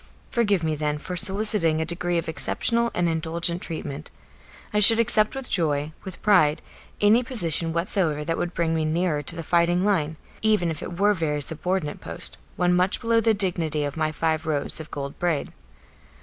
[0.31, 4.09] Forgive me then for soliciting a degree of exceptional and indulgent treatment.
[4.73, 6.59] I should accept with joy, with pride,
[6.99, 10.97] any position whatsoever that would bring me nearer to the fighting line, even if it
[10.99, 14.89] were a very subordinate post, one much below the dignity of my five rows of
[14.89, 15.53] gold braid.